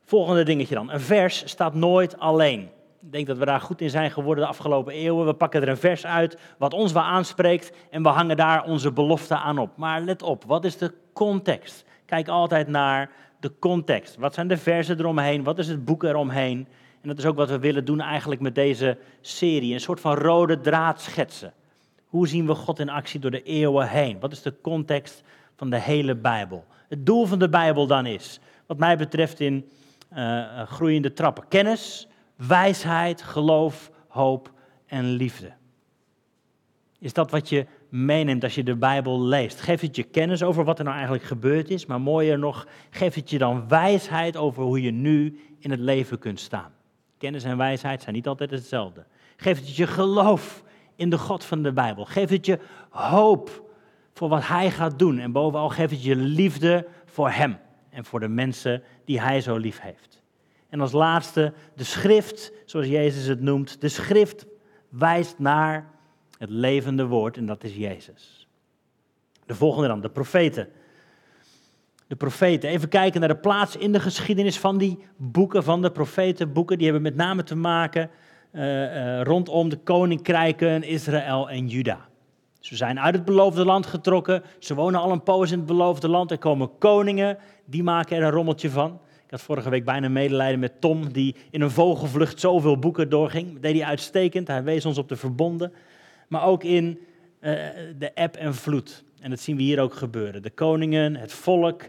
[0.03, 0.91] Volgende dingetje dan.
[0.91, 2.69] Een vers staat nooit alleen.
[3.01, 5.25] Denk dat we daar goed in zijn geworden de afgelopen eeuwen.
[5.25, 8.91] We pakken er een vers uit wat ons wel aanspreekt en we hangen daar onze
[8.91, 9.77] belofte aan op.
[9.77, 11.85] Maar let op, wat is de context?
[12.05, 14.15] Kijk altijd naar de context.
[14.15, 15.43] Wat zijn de versen eromheen?
[15.43, 16.67] Wat is het boek eromheen?
[17.01, 19.73] En dat is ook wat we willen doen eigenlijk met deze serie.
[19.73, 21.53] Een soort van rode draad schetsen.
[22.05, 24.19] Hoe zien we God in actie door de eeuwen heen?
[24.19, 25.23] Wat is de context
[25.55, 26.65] van de hele Bijbel?
[26.88, 29.69] Het doel van de Bijbel dan is, wat mij betreft, in
[30.13, 32.07] uh, groeiende trappen: kennis,
[32.47, 34.54] wijsheid, geloof, hoop
[34.86, 35.54] en liefde.
[36.99, 39.62] Is dat wat je meeneemt als je de Bijbel leest?
[39.62, 43.15] Geeft het je kennis over wat er nou eigenlijk gebeurd is, maar mooier nog, geeft
[43.15, 46.71] het je dan wijsheid over hoe je nu in het leven kunt staan?
[47.17, 49.06] Kennis en wijsheid zijn niet altijd hetzelfde.
[49.36, 50.63] Geeft het je geloof
[50.95, 52.06] in de God van de Bijbel?
[52.06, 53.71] Geeft het je hoop
[54.13, 55.19] voor wat Hij gaat doen?
[55.19, 57.58] En bovenal geeft het je liefde voor Hem
[57.89, 60.18] en voor de mensen die Hij zo lief heeft.
[60.69, 64.45] En als laatste, de schrift, zoals Jezus het noemt, de schrift
[64.89, 65.89] wijst naar
[66.38, 68.47] het levende woord en dat is Jezus.
[69.45, 70.67] De volgende dan, de profeten.
[72.08, 72.69] De profeten.
[72.69, 76.77] Even kijken naar de plaats in de geschiedenis van die boeken, van de profetenboeken.
[76.77, 78.10] Die hebben met name te maken
[78.51, 82.08] uh, rondom de koninkrijken Israël en Juda.
[82.60, 84.43] Ze zijn uit het beloofde land getrokken.
[84.60, 86.32] Ze wonen al een poos in het beloofde land.
[86.32, 88.99] Er komen koningen, die maken er een rommeltje van.
[89.29, 93.53] Ik had vorige week bijna medelijden met Tom, die in een vogelvlucht zoveel boeken doorging.
[93.53, 94.47] Dat deed hij uitstekend.
[94.47, 95.73] Hij wees ons op de verbonden.
[96.27, 96.85] Maar ook in
[97.41, 97.53] uh,
[97.97, 99.03] de eb en vloed.
[99.19, 100.41] En dat zien we hier ook gebeuren.
[100.41, 101.83] De koningen, het volk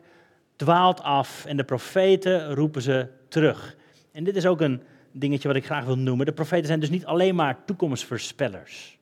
[0.56, 3.76] dwaalt af en de profeten roepen ze terug.
[4.12, 6.26] En dit is ook een dingetje wat ik graag wil noemen.
[6.26, 8.98] De profeten zijn dus niet alleen maar toekomstvoorspellers.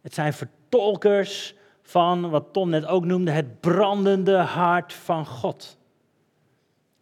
[0.00, 5.78] Het zijn vertolkers van wat Tom net ook noemde, het brandende hart van God.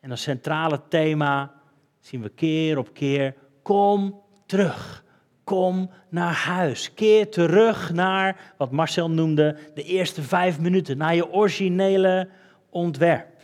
[0.05, 1.53] En als centrale thema
[2.01, 5.05] zien we keer op keer, kom terug.
[5.45, 6.95] Kom naar huis.
[6.95, 12.29] Keer terug naar wat Marcel noemde de eerste vijf minuten, naar je originele
[12.71, 13.43] ontwerp.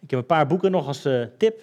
[0.00, 1.60] Ik heb een paar boeken nog als uh, tip,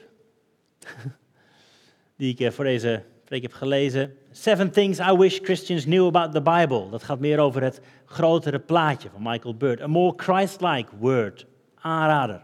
[2.17, 4.17] die ik uh, voor deze preek heb gelezen.
[4.31, 6.89] Seven Things I Wish Christians Knew About the Bible.
[6.89, 9.81] Dat gaat meer over het grotere plaatje van Michael Bird.
[9.81, 11.49] A More Christ-like Word.
[11.81, 12.41] Aanrader.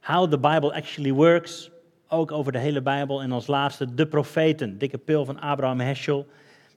[0.00, 1.70] How the Bible Actually Works.
[2.08, 3.22] Ook over de hele Bijbel.
[3.22, 4.78] En als laatste de profeten.
[4.78, 6.26] Dikke pil van Abraham Heschel.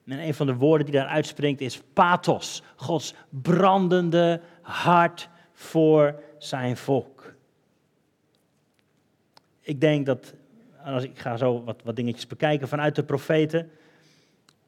[0.05, 2.63] En een van de woorden die daar uitspringt is pathos.
[2.75, 7.33] Gods brandende hart voor zijn volk.
[9.61, 10.33] Ik denk dat,
[10.85, 13.69] als ik ga zo wat, wat dingetjes bekijken vanuit de profeten.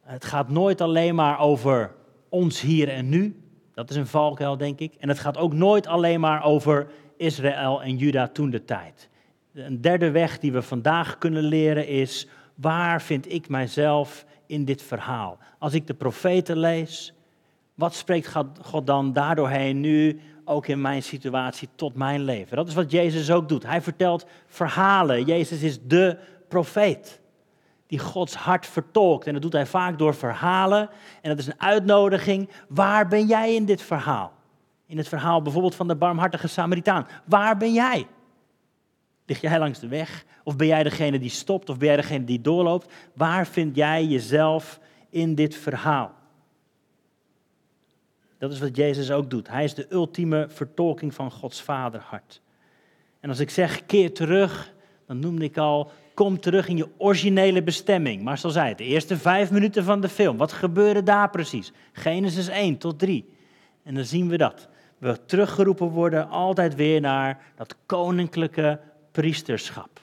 [0.01, 1.95] Het gaat nooit alleen maar over
[2.29, 3.41] ons hier en nu.
[3.73, 4.93] Dat is een valkuil, denk ik.
[4.99, 6.88] En het gaat ook nooit alleen maar over
[7.24, 9.10] Israël en Juda toen de tijd.
[9.54, 14.82] Een derde weg die we vandaag kunnen leren is, waar vind ik mijzelf in dit
[14.82, 15.38] verhaal?
[15.60, 17.14] Als ik de profeten lees,
[17.76, 22.58] wat spreekt God dan daardoorheen nu ook in mijn situatie tot mijn leven?
[22.58, 23.66] Dat is wat Jezus ook doet.
[23.66, 25.26] Hij vertelt verhalen.
[25.26, 27.22] Jezus is de profeet
[27.88, 29.28] die Gods hart vertolkt.
[29.28, 30.90] En dat doet hij vaak door verhalen.
[31.22, 32.50] En dat is een uitnodiging.
[32.68, 34.34] Waar ben jij in dit verhaal?
[34.86, 37.08] In het verhaal bijvoorbeeld van de barmhartige Samaritaan.
[37.26, 38.08] Waar ben jij?
[39.26, 40.26] Lig jij langs de weg?
[40.43, 41.69] Of ben jij degene die stopt?
[41.69, 42.93] Of ben jij degene die doorloopt?
[43.13, 46.13] Waar vind jij jezelf in dit verhaal?
[48.38, 49.48] Dat is wat Jezus ook doet.
[49.48, 52.41] Hij is de ultieme vertolking van Gods vaderhart.
[53.19, 54.74] En als ik zeg keer terug,
[55.08, 58.24] dan noemde ik al, kom terug in je originele bestemming.
[58.24, 61.72] Maar zei het, de eerste vijf minuten van de film, wat gebeurde daar precies?
[61.91, 63.30] Genesis 1 tot 3.
[63.84, 64.67] En dan zien we dat.
[65.04, 68.80] We teruggeroepen worden altijd weer naar dat koninklijke
[69.12, 70.00] priesterschap.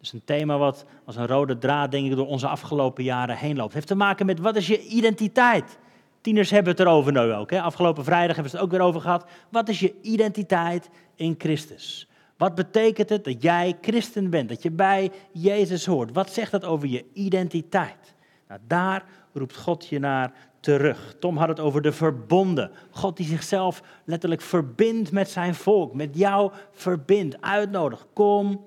[0.00, 3.56] is een thema wat als een rode draad, denk ik, door onze afgelopen jaren heen
[3.56, 3.64] loopt.
[3.64, 5.78] Het heeft te maken met wat is je identiteit?
[6.20, 7.50] Tieners hebben het erover nu ook.
[7.50, 7.60] Hè?
[7.60, 9.26] Afgelopen vrijdag hebben ze het ook weer over gehad.
[9.50, 12.08] Wat is je identiteit in Christus?
[12.36, 16.12] Wat betekent het dat jij christen bent, dat je bij Jezus hoort?
[16.12, 18.14] Wat zegt dat over je identiteit?
[18.48, 21.14] Nou, daar roept God je naar terug.
[21.18, 22.70] Tom had het over de verbonden.
[22.90, 28.06] God die zichzelf letterlijk verbindt met zijn volk, met jou verbindt, uitnodigt.
[28.12, 28.64] Kom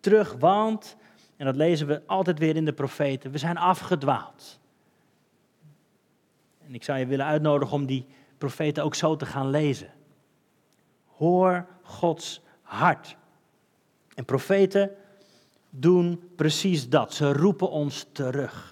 [0.00, 0.96] terug, want,
[1.36, 4.60] en dat lezen we altijd weer in de profeten, we zijn afgedwaald.
[6.66, 8.06] En ik zou je willen uitnodigen om die
[8.38, 9.92] profeten ook zo te gaan lezen.
[11.06, 13.16] Hoor Gods hart.
[14.14, 14.90] En profeten
[15.70, 17.14] doen precies dat.
[17.14, 18.69] Ze roepen ons terug.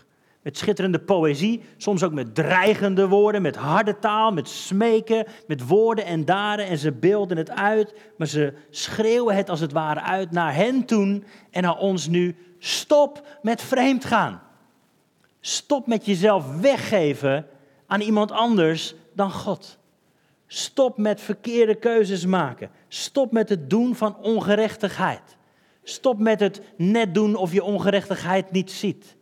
[0.49, 6.05] Met schitterende poëzie, soms ook met dreigende woorden, met harde taal, met smeken, met woorden
[6.05, 6.67] en daden.
[6.67, 10.85] En ze beelden het uit, maar ze schreeuwen het als het ware uit naar hen
[10.85, 12.37] toen en naar ons nu.
[12.59, 14.43] Stop met vreemd gaan.
[15.41, 17.47] Stop met jezelf weggeven
[17.87, 19.79] aan iemand anders dan God.
[20.47, 22.71] Stop met verkeerde keuzes maken.
[22.89, 25.37] Stop met het doen van ongerechtigheid.
[25.83, 29.17] Stop met het net doen of je ongerechtigheid niet ziet.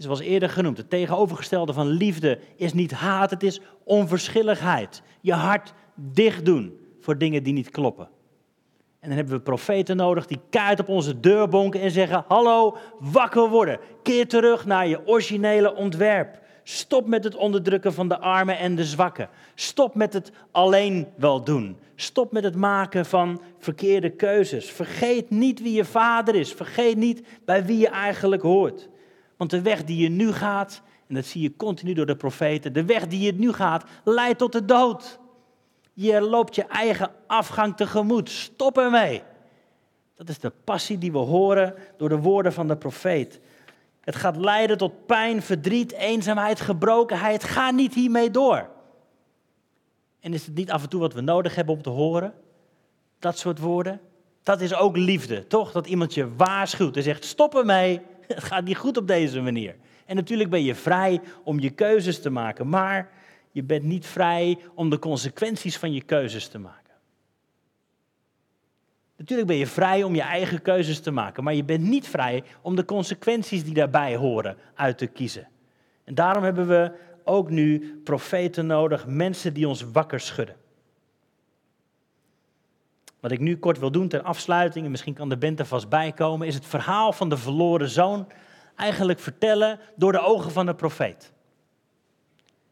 [0.00, 5.02] Zoals eerder genoemd, het tegenovergestelde van liefde is niet haat, het is onverschilligheid.
[5.20, 8.08] Je hart dicht doen voor dingen die niet kloppen.
[9.00, 12.76] En dan hebben we profeten nodig die kaart op onze deur bonken en zeggen: Hallo,
[12.98, 13.78] wakker worden.
[14.02, 16.38] Keer terug naar je originele ontwerp.
[16.62, 19.28] Stop met het onderdrukken van de armen en de zwakken.
[19.54, 21.76] Stop met het alleen wel doen.
[21.94, 24.70] Stop met het maken van verkeerde keuzes.
[24.70, 26.52] Vergeet niet wie je vader is.
[26.52, 28.88] Vergeet niet bij wie je eigenlijk hoort.
[29.40, 32.72] Want de weg die je nu gaat, en dat zie je continu door de profeten,
[32.72, 35.18] de weg die je nu gaat, leidt tot de dood.
[35.92, 38.30] Je loopt je eigen afgang tegemoet.
[38.30, 39.22] Stop ermee.
[40.16, 43.40] Dat is de passie die we horen door de woorden van de profeet.
[44.00, 47.44] Het gaat leiden tot pijn, verdriet, eenzaamheid, gebrokenheid.
[47.44, 48.68] Ga niet hiermee door.
[50.20, 52.34] En is het niet af en toe wat we nodig hebben om te horen?
[53.18, 54.00] Dat soort woorden.
[54.42, 55.72] Dat is ook liefde, toch?
[55.72, 58.00] Dat iemand je waarschuwt en zegt: stop ermee.
[58.34, 59.76] Het gaat niet goed op deze manier.
[60.06, 63.10] En natuurlijk ben je vrij om je keuzes te maken, maar
[63.50, 66.94] je bent niet vrij om de consequenties van je keuzes te maken.
[69.16, 72.44] Natuurlijk ben je vrij om je eigen keuzes te maken, maar je bent niet vrij
[72.62, 75.48] om de consequenties die daarbij horen uit te kiezen.
[76.04, 76.92] En daarom hebben we
[77.24, 80.56] ook nu profeten nodig, mensen die ons wakker schudden.
[83.20, 85.88] Wat ik nu kort wil doen ter afsluiting, en misschien kan de band er vast
[85.88, 88.26] bij komen, is het verhaal van de verloren zoon
[88.76, 91.32] eigenlijk vertellen door de ogen van de profeet.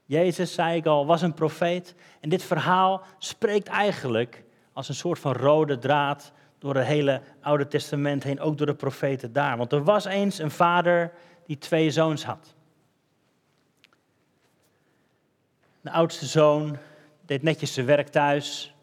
[0.04, 1.94] Jezus, zei ik al, was een profeet.
[2.20, 7.66] En dit verhaal spreekt eigenlijk als een soort van rode draad door het hele Oude
[7.66, 9.56] Testament heen, ook door de profeten daar.
[9.56, 11.12] Want er was eens een vader
[11.46, 12.54] die twee zoons had.
[15.80, 16.76] De oudste zoon
[17.26, 18.74] deed netjes zijn werk thuis.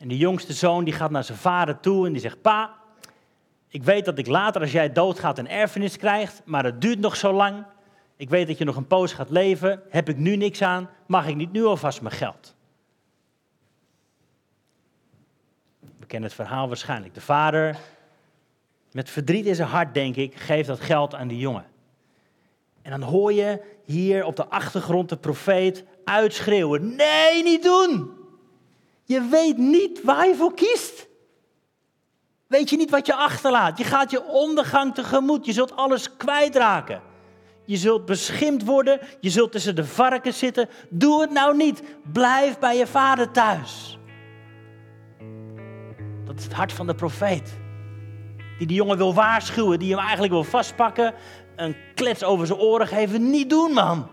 [0.00, 2.74] En de jongste zoon die gaat naar zijn vader toe en die zegt: Pa,
[3.68, 7.16] ik weet dat ik later als jij doodgaat een erfenis krijgt, maar het duurt nog
[7.16, 7.64] zo lang.
[8.16, 9.82] Ik weet dat je nog een poos gaat leven.
[9.88, 10.90] Heb ik nu niks aan?
[11.06, 12.54] Mag ik niet nu alvast mijn geld?
[15.80, 17.14] We kennen het verhaal waarschijnlijk.
[17.14, 17.76] De vader,
[18.92, 21.66] met verdriet in zijn hart, denk ik, geeft dat geld aan die jongen.
[22.82, 28.19] En dan hoor je hier op de achtergrond de profeet uitschreeuwen: Nee, niet doen!
[29.10, 31.08] Je weet niet waar je voor kiest.
[32.46, 33.78] Weet je niet wat je achterlaat?
[33.78, 35.46] Je gaat je ondergang tegemoet.
[35.46, 37.02] Je zult alles kwijtraken.
[37.64, 39.00] Je zult beschimd worden.
[39.20, 40.68] Je zult tussen de varkens zitten.
[40.88, 41.82] Doe het nou niet.
[42.12, 43.98] Blijf bij je vader thuis.
[46.24, 47.58] Dat is het hart van de profeet.
[48.58, 49.78] Die die jongen wil waarschuwen.
[49.78, 51.14] Die hem eigenlijk wil vastpakken.
[51.56, 53.30] Een klets over zijn oren geven.
[53.30, 54.08] Niet doen, man.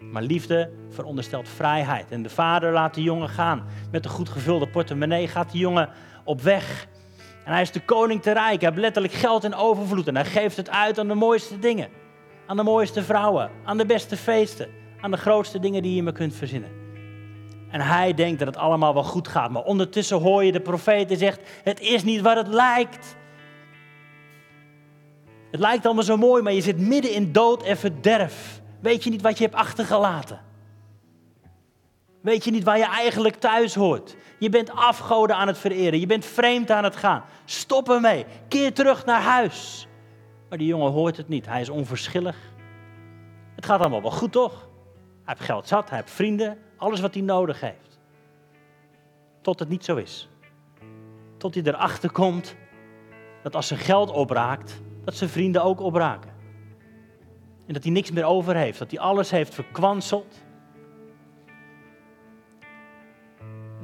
[0.00, 2.10] Maar liefde veronderstelt vrijheid.
[2.10, 3.66] En de vader laat de jongen gaan.
[3.90, 5.88] Met een goed gevulde portemonnee gaat de jongen
[6.24, 6.86] op weg.
[7.44, 8.60] En hij is de koning te rijk.
[8.60, 10.06] Hij heeft letterlijk geld in overvloed.
[10.06, 11.88] En hij geeft het uit aan de mooiste dingen.
[12.46, 13.50] Aan de mooiste vrouwen.
[13.64, 14.68] Aan de beste feesten.
[15.00, 16.70] Aan de grootste dingen die je me kunt verzinnen.
[17.70, 19.50] En hij denkt dat het allemaal wel goed gaat.
[19.50, 23.16] Maar ondertussen hoor je de profeet die zegt: Het is niet wat het lijkt.
[25.50, 28.57] Het lijkt allemaal zo mooi, maar je zit midden in dood en verderf.
[28.80, 30.40] Weet je niet wat je hebt achtergelaten?
[32.20, 34.16] Weet je niet waar je eigenlijk thuis hoort?
[34.38, 36.00] Je bent afgoden aan het vereren.
[36.00, 37.24] Je bent vreemd aan het gaan.
[37.44, 38.26] Stop ermee.
[38.48, 39.88] Keer terug naar huis.
[40.48, 41.46] Maar die jongen hoort het niet.
[41.46, 42.36] Hij is onverschillig.
[43.54, 44.68] Het gaat allemaal wel goed, toch?
[45.24, 47.98] Hij heeft geld zat, hij heeft vrienden, alles wat hij nodig heeft.
[49.42, 50.28] Tot het niet zo is.
[51.36, 52.56] Tot hij erachter komt
[53.42, 56.30] dat als zijn geld opraakt, dat zijn vrienden ook opraken.
[57.68, 60.42] En dat hij niks meer over heeft, dat hij alles heeft verkwanseld.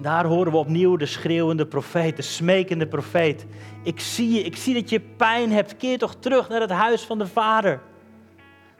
[0.00, 3.46] Daar horen we opnieuw de schreeuwende profeet, de smekende profeet.
[3.82, 5.76] Ik zie je, ik zie dat je pijn hebt.
[5.76, 7.80] Keer toch terug naar het huis van de Vader.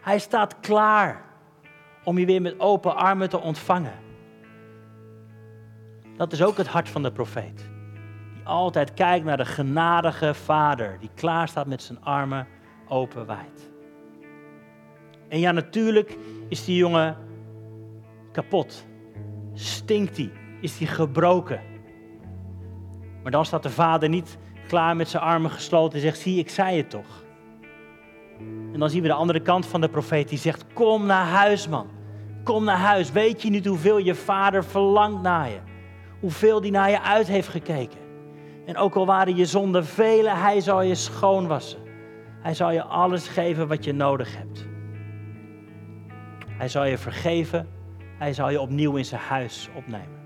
[0.01, 1.25] Hij staat klaar
[2.05, 3.99] om je weer met open armen te ontvangen.
[6.17, 7.69] Dat is ook het hart van de profeet.
[8.35, 12.47] Die altijd kijkt naar de genadige Vader, die klaar staat met zijn armen
[12.89, 13.74] open wijd.
[15.35, 16.17] En ja, natuurlijk
[16.49, 17.17] is die jongen
[18.33, 18.87] kapot.
[19.55, 20.31] Stinkt hij
[20.61, 21.61] is hij gebroken.
[23.23, 26.51] Maar dan staat de vader niet klaar met zijn armen gesloten en zegt: Zie, ik
[26.51, 27.25] zei het toch.
[28.73, 31.69] En dan zien we de andere kant van de profeet die zegt: Kom naar huis,
[31.69, 31.87] man.
[32.45, 33.13] Kom naar huis.
[33.13, 35.59] Weet je niet hoeveel je vader verlangt naar je?
[36.21, 38.01] Hoeveel die naar je uit heeft gekeken?
[38.67, 41.79] En ook al waren je zonden vele, hij zal je schoonwassen.
[42.41, 44.73] Hij zal je alles geven wat je nodig hebt.
[46.57, 47.69] Hij zal je vergeven
[48.19, 50.23] Hij zal je opnieuw in zijn huis opnemen.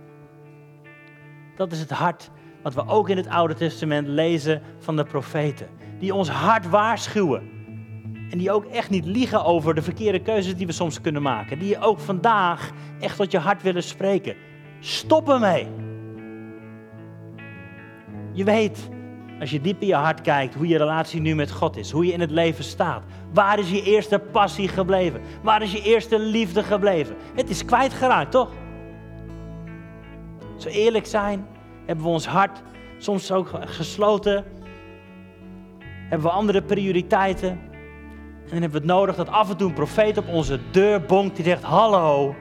[1.56, 2.30] Dat is het hart
[2.62, 5.66] wat we ook in het Oude Testament lezen van de profeten.
[5.98, 7.50] Die ons hart waarschuwen.
[8.30, 11.58] En die ook echt niet liegen over de verkeerde keuzes die we soms kunnen maken.
[11.58, 12.70] Die je ook vandaag
[13.00, 14.36] echt tot je hart willen spreken.
[14.80, 15.66] Stop ermee.
[18.32, 18.88] Je weet,
[19.40, 21.90] als je diep in je hart kijkt, hoe je relatie nu met God is.
[21.90, 23.02] Hoe je in het leven staat.
[23.32, 25.20] Waar is je eerste passie gebleven?
[25.42, 27.16] Waar is je eerste liefde gebleven?
[27.34, 28.50] Het is kwijtgeraakt, toch?
[30.56, 31.46] Zo eerlijk zijn,
[31.86, 32.62] hebben we ons hart
[32.98, 34.44] soms ook gesloten.
[35.80, 37.50] Hebben we andere prioriteiten.
[37.50, 41.02] En dan hebben we het nodig dat af en toe een profeet op onze deur
[41.02, 42.34] bonkt die zegt: Hallo,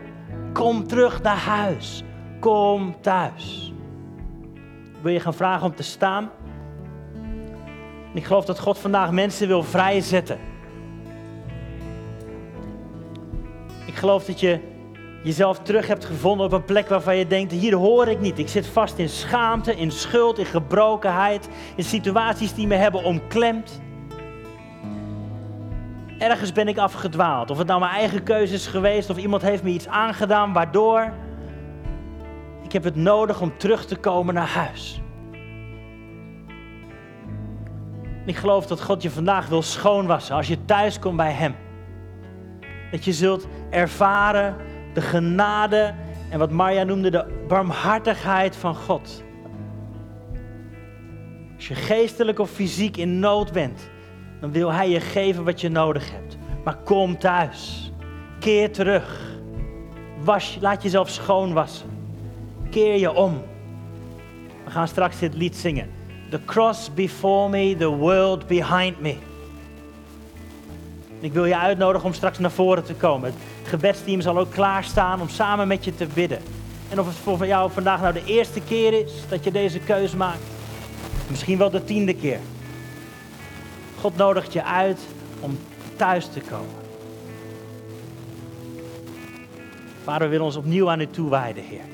[0.54, 2.04] kom terug naar huis.
[2.40, 3.74] Kom thuis.
[5.02, 6.30] Wil je gaan vragen om te staan?
[8.14, 10.40] ik geloof dat God vandaag mensen wil vrijzetten.
[13.98, 14.60] Geloof dat je
[15.24, 18.40] jezelf terug hebt gevonden op een plek waarvan je denkt: hier hoor ik niet.
[18.40, 23.82] Ik zit vast in schaamte, in schuld, in gebrokenheid, in situaties die me hebben omklemd.
[26.20, 27.52] Ergens ben ik afgedwaald.
[27.52, 31.14] Of het nou mijn eigen keuze is geweest, of iemand heeft me iets aangedaan waardoor
[32.64, 35.02] ik heb het nodig om terug te komen naar huis.
[38.28, 41.56] ik geloof dat God je vandaag wil schoonwassen als je thuis komt bij Hem.
[42.92, 44.56] Dat je zult ervaren
[44.94, 45.94] de genade
[46.30, 49.24] en wat Marja noemde de barmhartigheid van God.
[51.56, 53.90] Als je geestelijk of fysiek in nood bent,
[54.40, 56.38] dan wil Hij je geven wat je nodig hebt.
[56.64, 57.92] Maar kom thuis.
[58.40, 59.36] Keer terug.
[60.60, 61.90] Laat jezelf schoonwassen.
[62.70, 63.42] Keer je om.
[64.64, 65.90] We gaan straks dit lied zingen.
[66.30, 69.16] The cross before me, the world behind me.
[71.20, 73.34] Ik wil je uitnodigen om straks naar voren te komen.
[73.60, 76.40] Het gebedsteam zal ook klaarstaan om samen met je te bidden.
[76.90, 80.18] En of het voor jou vandaag nou de eerste keer is dat je deze keuze
[80.18, 80.44] maakt.
[81.30, 82.40] Misschien wel de tiende keer.
[84.00, 85.00] God nodigt je uit
[85.40, 85.58] om
[85.96, 86.86] thuis te komen.
[90.04, 91.86] Vader, we willen ons opnieuw aan u toewijden, Heer.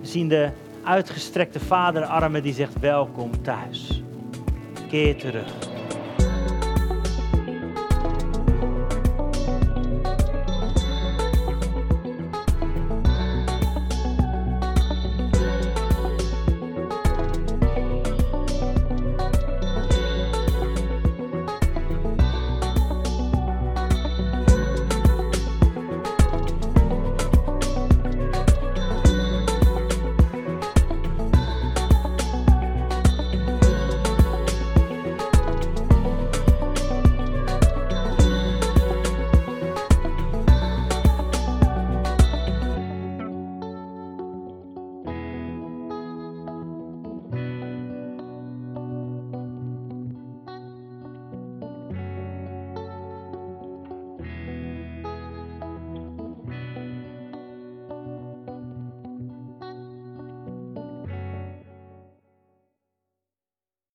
[0.00, 0.50] We zien de
[0.84, 4.02] uitgestrekte vaderarmen die zegt welkom thuis.
[4.88, 5.71] Keer terug.